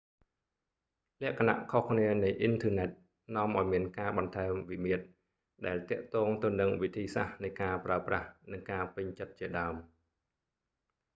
[1.23, 2.89] លក្ខណៈខុសគ្នានៃអ៊ីនធឺណិត
[3.35, 5.05] នាំឱ្យមានការបន្ថែមវិមាត្រ
[5.65, 9.75] ដែលទាក់ទងទៅនឹងវិធីសាស្ត្រនៃការប្រើប្រាស់ និងការពេញចិត្តជាដើម